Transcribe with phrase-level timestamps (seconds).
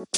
[0.00, 0.14] What's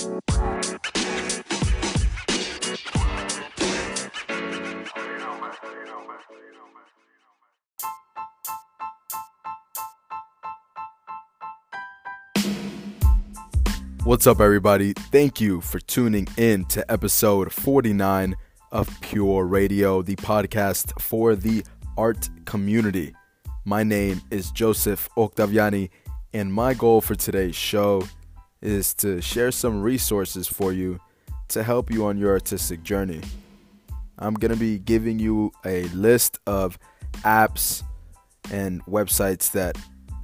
[14.29, 14.93] up, everybody?
[14.93, 18.37] Thank you for tuning in to episode 49
[18.71, 21.65] of Pure Radio, the podcast for the
[21.97, 23.15] art community.
[23.65, 25.91] My name is Joseph Octaviani,
[26.33, 28.05] and my goal for today's show
[28.63, 31.01] is to share some resources for you
[31.49, 33.21] to help you on your artistic journey.
[34.19, 36.79] I'm going to be giving you a list of
[37.25, 37.83] apps
[38.51, 39.77] and websites that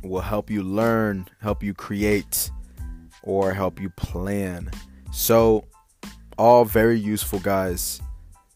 [0.02, 2.50] will help you learn, help you create
[3.22, 4.70] or help you plan.
[5.12, 5.64] So,
[6.38, 8.00] all very useful, guys.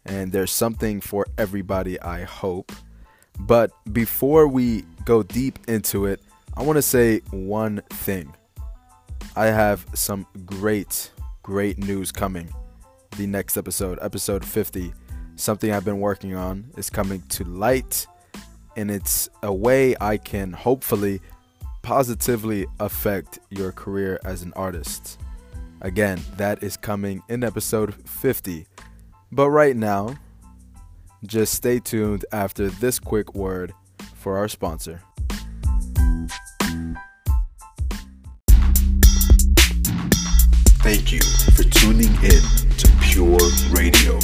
[0.04, 2.72] And there's something for everybody, I hope.
[3.38, 6.20] But before we go deep into it,
[6.56, 8.32] I want to say one thing.
[9.34, 11.10] I have some great,
[11.42, 12.52] great news coming.
[13.16, 14.92] The next episode, episode 50,
[15.36, 18.06] something I've been working on is coming to light.
[18.76, 21.20] And it's a way I can hopefully
[21.80, 25.18] positively affect your career as an artist.
[25.80, 28.66] Again, that is coming in episode 50.
[29.30, 30.14] But right now,
[31.26, 33.72] just stay tuned after this quick word
[34.14, 35.00] for our sponsor.
[41.04, 42.42] Thank you for tuning in
[42.78, 43.40] to Pure
[43.72, 44.20] Radio.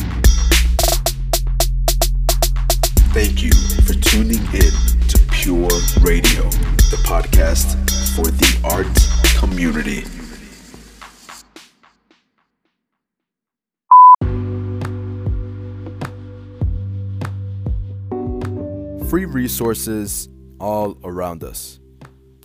[3.12, 3.50] Thank you
[3.82, 4.70] for tuning in
[5.08, 6.48] to Pure Radio,
[6.92, 7.74] the podcast
[8.14, 8.86] for the art
[9.40, 10.02] community.
[19.08, 20.28] Free resources
[20.60, 21.80] all around us.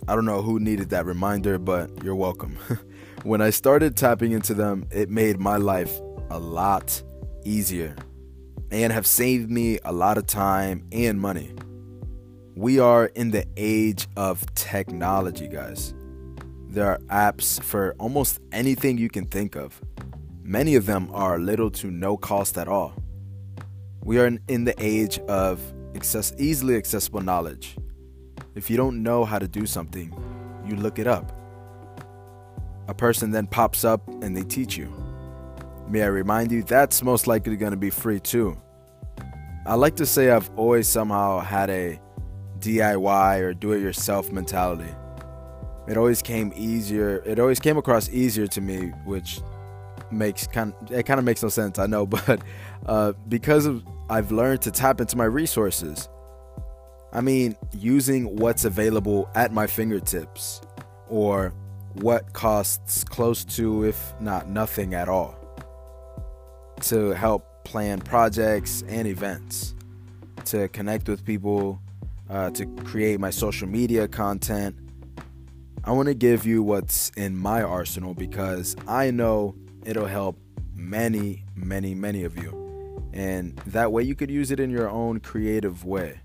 [0.08, 2.58] I don't know who needed that reminder, but you're welcome.
[3.24, 5.98] when I started tapping into them, it made my life
[6.30, 7.02] a lot
[7.44, 7.96] easier
[8.70, 11.54] and have saved me a lot of time and money.
[12.54, 15.94] We are in the age of technology, guys.
[16.68, 19.80] There are apps for almost anything you can think of.
[20.42, 22.92] Many of them are little to no cost at all.
[24.02, 25.60] We are in the age of
[25.96, 27.76] access- easily accessible knowledge.
[28.54, 30.12] If you don't know how to do something,
[30.66, 31.43] you look it up.
[32.88, 34.92] A person then pops up and they teach you.
[35.88, 38.60] May I remind you, that's most likely going to be free too.
[39.66, 42.00] I like to say I've always somehow had a
[42.58, 44.92] DIY or do it yourself mentality.
[45.86, 47.22] It always came easier.
[47.26, 49.40] It always came across easier to me, which
[50.10, 51.78] makes kind of, it kind of makes no sense.
[51.78, 52.40] I know, but
[52.86, 56.08] uh, because of I've learned to tap into my resources.
[57.12, 60.60] I mean, using what's available at my fingertips,
[61.08, 61.54] or
[61.94, 65.36] what costs close to, if not nothing at all,
[66.82, 69.74] to help plan projects and events,
[70.44, 71.80] to connect with people
[72.28, 74.76] uh, to create my social media content.
[75.84, 80.38] I want to give you what's in my arsenal because I know it'll help
[80.74, 82.60] many, many, many of you.
[83.12, 86.20] And that way you could use it in your own creative way.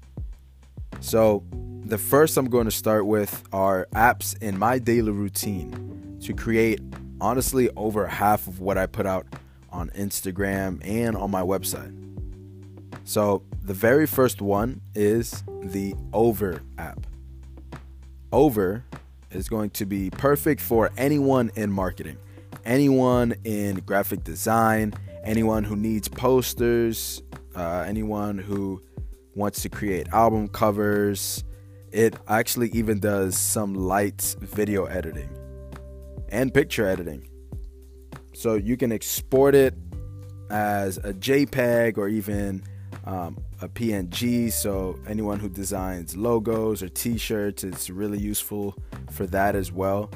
[1.01, 1.43] So,
[1.89, 6.79] the first I'm going to start with are apps in my daily routine to create
[7.19, 9.25] honestly over half of what I put out
[9.71, 11.95] on Instagram and on my website.
[13.05, 17.07] So, the very first one is the Over app.
[18.31, 18.83] Over
[19.31, 22.17] is going to be perfect for anyone in marketing,
[22.65, 27.23] anyone in graphic design, anyone who needs posters,
[27.55, 28.79] uh, anyone who
[29.33, 31.43] wants to create album covers.
[31.91, 35.29] It actually even does some light video editing
[36.29, 37.27] and picture editing.
[38.33, 39.73] So you can export it
[40.49, 42.63] as a JPEG or even
[43.05, 44.51] um, a PNG.
[44.51, 48.75] So anyone who designs logos or T-shirts, it's really useful
[49.11, 50.11] for that as well.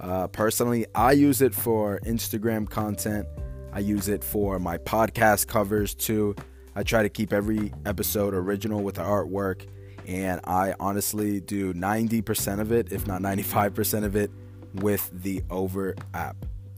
[0.00, 3.26] Uh, personally, I use it for Instagram content.
[3.72, 6.36] I use it for my podcast covers too.
[6.76, 9.66] I try to keep every episode original with the artwork,
[10.06, 14.30] and I honestly do 90% of it, if not 95% of it,
[14.74, 16.36] with the Over app.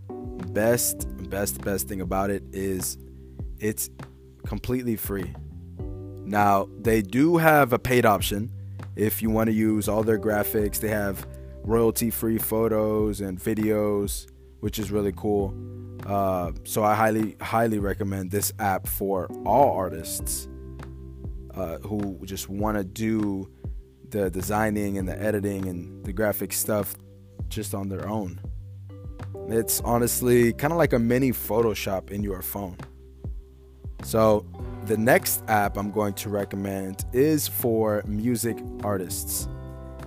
[0.09, 2.99] Best, best, best thing about it is
[3.59, 3.91] it's
[4.47, 5.35] completely free.
[6.25, 8.51] Now, they do have a paid option
[8.97, 10.81] if you want to use all their graphics.
[10.81, 11.27] They have
[11.63, 14.27] royalty free photos and videos,
[14.61, 15.55] which is really cool.
[16.05, 20.49] Uh, so I highly, highly recommend this app for all artists
[21.57, 23.51] uh, who just want to do
[24.11, 26.95] the designing and the editing and the graphic stuff
[27.49, 28.41] just on their own.
[29.49, 32.77] It's honestly kind of like a mini Photoshop in your phone.
[34.03, 34.47] So,
[34.85, 39.49] the next app I'm going to recommend is for music artists.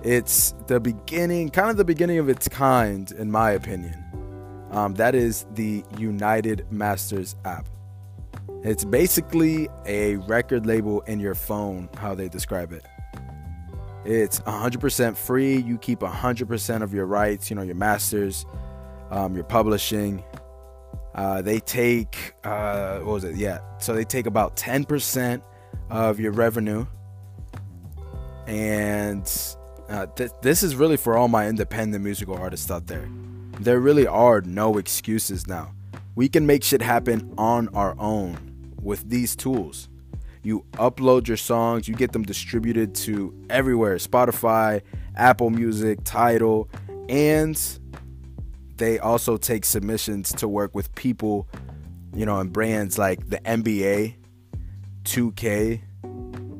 [0.02, 4.02] It's the beginning, kind of the beginning of its kind, in my opinion.
[4.70, 7.68] Um, that is the United Masters app.
[8.62, 12.84] It's basically a record label in your phone, how they describe it.
[14.04, 15.56] It's 100% free.
[15.56, 18.44] You keep 100% of your rights, you know, your masters,
[19.10, 20.22] um, your publishing.
[21.14, 23.36] Uh, they take, uh, what was it?
[23.36, 23.60] Yeah.
[23.78, 25.42] So they take about 10%
[25.88, 26.86] of your revenue.
[28.46, 29.30] And
[29.88, 33.08] uh, th- this is really for all my independent musical artists out there.
[33.58, 35.72] There really are no excuses now.
[36.14, 38.49] We can make shit happen on our own
[38.82, 39.88] with these tools.
[40.42, 44.80] You upload your songs, you get them distributed to everywhere Spotify,
[45.16, 46.68] Apple Music, Tidal,
[47.08, 47.60] and
[48.76, 51.46] they also take submissions to work with people,
[52.14, 54.14] you know, and brands like the NBA,
[55.04, 55.82] 2K.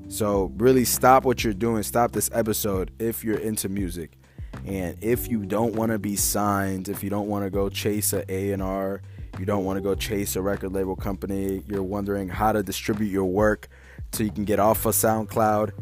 [0.08, 1.82] So, really stop what you're doing.
[1.82, 4.18] Stop this episode if you're into music.
[4.66, 8.12] And if you don't want to be signed, if you don't want to go chase
[8.12, 9.00] a A&R,
[9.38, 13.08] you don't want to go chase a record label company, you're wondering how to distribute
[13.08, 13.68] your work
[14.12, 15.72] so you can get off of SoundCloud,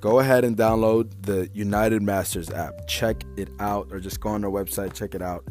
[0.00, 2.86] go ahead and download the United Masters app.
[2.86, 5.44] Check it out or just go on their website, check it out.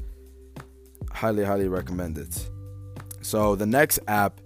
[1.12, 2.50] Highly, highly recommend it.
[3.21, 4.41] So the next app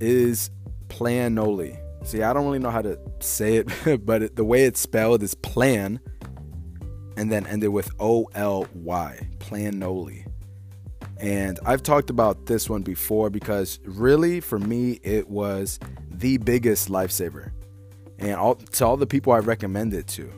[0.00, 0.50] is
[0.88, 1.78] Planoly.
[2.04, 5.22] See, I don't really know how to say it, but it, the way it's spelled
[5.22, 6.00] is plan
[7.16, 10.27] and then ended with O L Y, Planoly.
[11.20, 15.80] And I've talked about this one before because really, for me, it was
[16.10, 17.50] the biggest lifesaver.
[18.18, 20.30] And all, to all the people I recommend it to,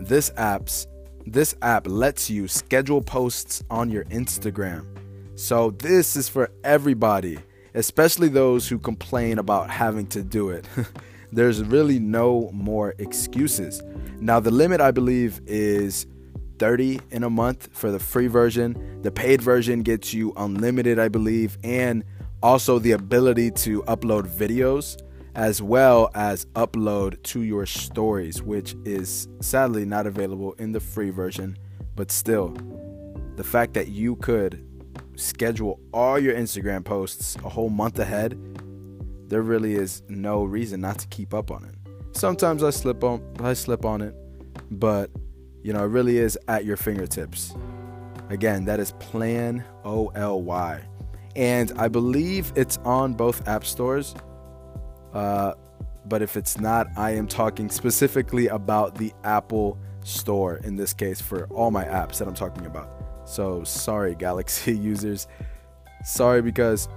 [0.00, 0.86] this app's
[1.24, 4.86] this app lets you schedule posts on your Instagram.
[5.36, 7.38] So this is for everybody,
[7.74, 10.66] especially those who complain about having to do it.
[11.32, 13.82] There's really no more excuses.
[14.20, 16.06] Now the limit I believe is
[16.62, 19.02] 30 in a month for the free version.
[19.02, 22.04] The paid version gets you unlimited, I believe, and
[22.40, 24.96] also the ability to upload videos
[25.34, 31.10] as well as upload to your stories, which is sadly not available in the free
[31.10, 31.58] version.
[31.96, 32.56] But still,
[33.34, 34.64] the fact that you could
[35.16, 38.38] schedule all your Instagram posts a whole month ahead,
[39.26, 41.74] there really is no reason not to keep up on it.
[42.16, 44.14] Sometimes I slip on I slip on it,
[44.70, 45.10] but
[45.62, 47.54] you know, it really is at your fingertips.
[48.28, 50.82] Again, that is Plan O L Y.
[51.36, 54.14] And I believe it's on both app stores.
[55.12, 55.54] Uh,
[56.06, 61.20] but if it's not, I am talking specifically about the Apple Store in this case
[61.20, 62.90] for all my apps that I'm talking about.
[63.24, 65.28] So sorry, Galaxy users.
[66.04, 66.88] Sorry because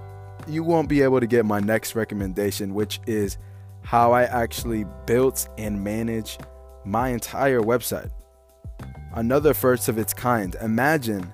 [0.48, 3.38] you won't be able to get my next recommendation, which is
[3.82, 6.38] how I actually built and manage
[6.84, 8.10] my entire website
[9.16, 10.54] another first of its kind.
[10.60, 11.32] Imagine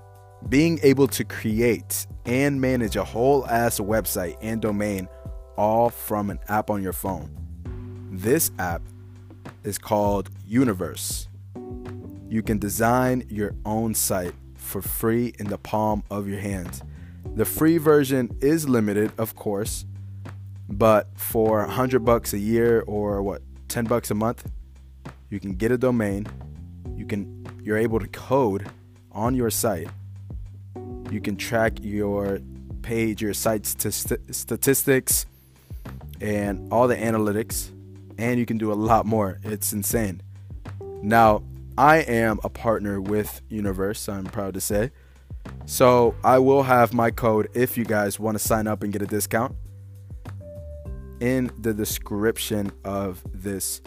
[0.49, 5.09] being able to create and manage a whole ass website and domain
[5.57, 7.31] all from an app on your phone.
[8.13, 8.83] This app
[9.65, 11.29] is called Universe.
[12.29, 16.83] You can design your own site for free in the palm of your hand.
[17.35, 19.87] The free version is limited, of course,
[20.69, 24.51] but for 100 bucks a year or what, 10 bucks a month,
[25.31, 26.27] you can get a domain.
[26.97, 28.69] You can you're able to code
[29.13, 29.89] on your site.
[31.11, 32.41] You can track your
[32.83, 35.27] page, your site's st- statistics,
[36.21, 37.71] and all the analytics,
[38.19, 39.39] and you can do a lot more.
[39.43, 40.23] It's insane.
[41.03, 41.43] Now,
[41.77, 44.91] I am a partner with Universe, I'm proud to say.
[45.67, 49.03] So I will have my code if you guys want to sign up and get
[49.03, 49.57] a discount
[51.21, 53.81] in the description of this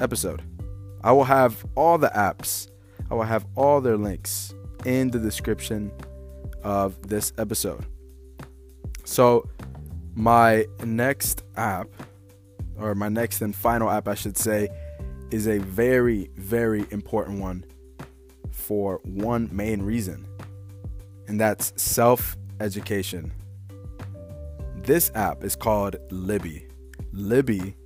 [0.00, 0.42] episode.
[1.06, 2.68] I will have all the apps,
[3.12, 4.52] I will have all their links
[4.84, 5.92] in the description
[6.64, 7.86] of this episode.
[9.04, 9.48] So,
[10.16, 11.86] my next app,
[12.76, 14.68] or my next and final app, I should say,
[15.30, 17.64] is a very, very important one
[18.50, 20.26] for one main reason,
[21.28, 23.32] and that's self education.
[24.74, 26.66] This app is called Libby.
[27.12, 27.76] Libby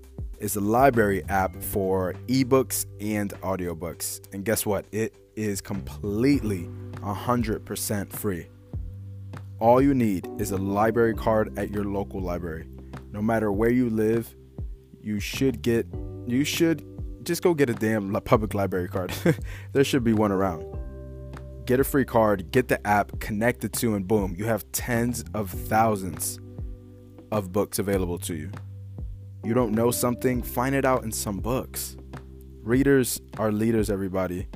[0.41, 4.21] is a library app for ebooks and audiobooks.
[4.33, 4.87] And guess what?
[4.91, 8.49] It is completely 100% free.
[9.59, 12.67] All you need is a library card at your local library.
[13.13, 14.35] No matter where you live,
[15.03, 15.87] you should get
[16.27, 16.87] you should
[17.25, 19.13] just go get a damn public library card.
[19.73, 20.65] there should be one around.
[21.67, 25.25] get a free card, get the app, connect the two, and boom, you have tens
[25.35, 26.41] of thousands
[27.31, 28.51] of books available to you.
[29.43, 31.97] You don't know something, find it out in some books.
[32.63, 34.47] Readers are leaders, everybody.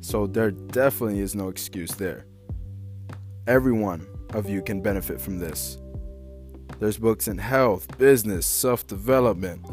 [0.00, 2.26] So there definitely is no excuse there.
[3.46, 5.78] Every one of you can benefit from this.
[6.78, 9.64] There's books in health, business, self development,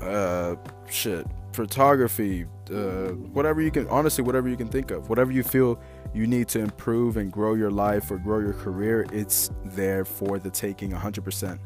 [0.00, 0.56] uh,
[0.88, 5.78] shit, photography, uh, whatever you can, honestly, whatever you can think of, whatever you feel
[6.14, 10.38] you need to improve and grow your life or grow your career, it's there for
[10.38, 11.58] the taking 100%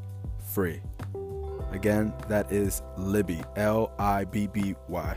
[0.53, 0.81] free.
[1.77, 5.17] Again, that is Libby, L I B B Y.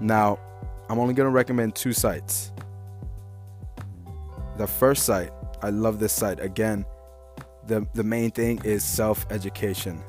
[0.00, 0.38] Now,
[0.88, 2.52] I'm only going to recommend two sites.
[4.56, 5.32] The first site,
[5.62, 6.38] I love this site.
[6.38, 6.84] Again,
[7.66, 10.00] the, the main thing is self education.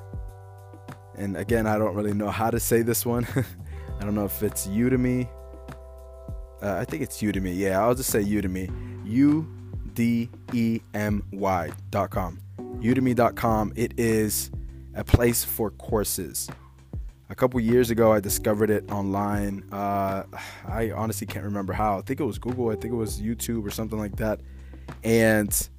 [1.18, 3.26] And again, I don't really know how to say this one.
[4.00, 5.28] I don't know if it's Udemy.
[6.62, 7.58] Uh, I think it's Udemy.
[7.58, 8.70] Yeah, I'll just say Udemy.
[9.04, 9.48] U
[9.94, 12.40] D E M Y.com.
[12.60, 13.74] Udemy.com.
[13.76, 14.52] It is
[14.96, 16.50] a place for courses.
[17.30, 19.64] A couple years ago, I discovered it online.
[19.72, 20.24] Uh,
[20.68, 22.00] I honestly can't remember how.
[22.00, 22.70] I think it was Google.
[22.70, 24.42] I think it was YouTube or something like that.
[25.04, 25.70] And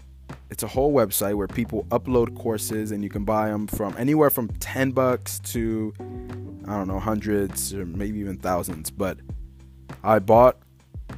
[0.51, 4.31] it's a whole website where people upload courses and you can buy them from anywhere
[4.31, 5.93] from 10 bucks to
[6.69, 8.91] I don't know, hundreds or maybe even thousands.
[8.91, 9.19] But
[10.03, 10.59] I bought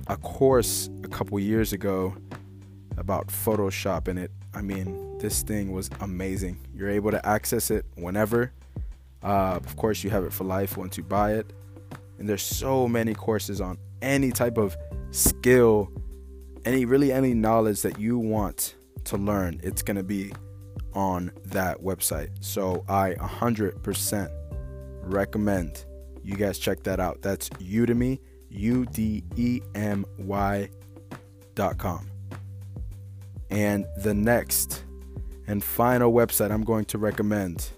[0.06, 2.14] a course a couple years ago
[2.98, 6.58] about Photoshop and it I mean, this thing was amazing.
[6.74, 8.50] You're able to access it whenever.
[9.22, 11.52] Uh, of course, you have it for life once you buy it.
[12.18, 14.76] And there's so many courses on any type of
[15.12, 15.92] skill,
[16.64, 18.74] any really any knowledge that you want
[19.04, 19.60] to learn.
[19.62, 20.32] It's gonna be
[20.92, 22.30] on that website.
[22.40, 24.28] So I 100%
[25.02, 25.84] recommend
[26.24, 27.22] you guys check that out.
[27.22, 28.18] That's Udemy,
[28.50, 30.68] U D E M Y
[31.54, 32.10] dot com.
[33.50, 34.84] And the next
[35.46, 37.70] and final website I'm going to recommend,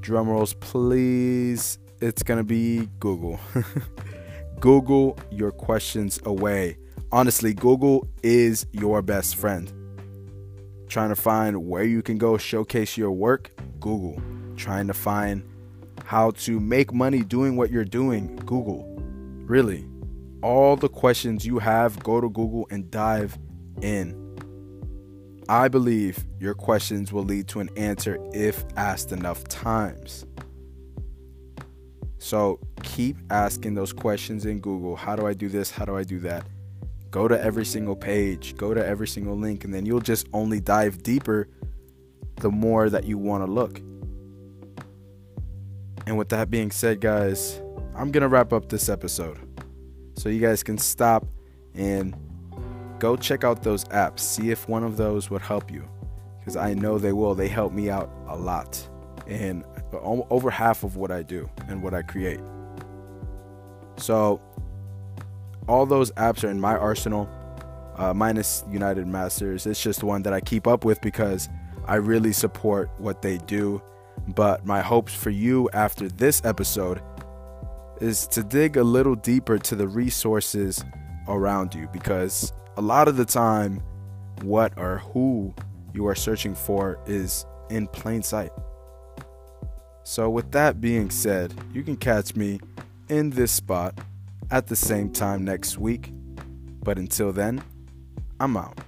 [0.00, 3.38] drum rolls please, it's going to be Google.
[4.60, 6.76] Google your questions away.
[7.12, 9.72] Honestly, Google is your best friend.
[10.88, 14.20] Trying to find where you can go showcase your work, Google.
[14.56, 15.48] Trying to find
[16.04, 18.84] how to make money doing what you're doing, Google.
[19.46, 19.86] Really,
[20.42, 23.38] all the questions you have, go to Google and dive
[23.80, 24.23] in.
[25.48, 30.24] I believe your questions will lead to an answer if asked enough times.
[32.18, 34.96] So keep asking those questions in Google.
[34.96, 35.70] How do I do this?
[35.70, 36.46] How do I do that?
[37.10, 40.58] Go to every single page, go to every single link, and then you'll just only
[40.58, 41.48] dive deeper
[42.36, 43.78] the more that you want to look.
[46.06, 47.60] And with that being said, guys,
[47.94, 49.38] I'm going to wrap up this episode.
[50.16, 51.26] So you guys can stop
[51.74, 52.16] and
[52.98, 54.20] go check out those apps.
[54.20, 55.88] See if one of those would help you.
[56.38, 57.34] Because I know they will.
[57.34, 58.86] They help me out a lot.
[59.26, 59.64] And
[60.30, 62.40] over half of what I do and what I create.
[63.96, 64.40] So
[65.68, 67.28] all those apps are in my arsenal,
[67.96, 69.66] uh, minus United Masters.
[69.66, 71.48] It's just one that I keep up with because
[71.86, 73.82] I really support what they do
[74.28, 77.02] but my hopes for you after this episode
[78.00, 80.84] is to dig a little deeper to the resources
[81.28, 83.82] around you because a lot of the time,
[84.42, 85.54] what or who
[85.94, 88.50] you are searching for is in plain sight.
[90.02, 92.60] So, with that being said, you can catch me
[93.08, 93.98] in this spot
[94.50, 96.12] at the same time next week.
[96.82, 97.62] But until then,
[98.38, 98.78] I'm out.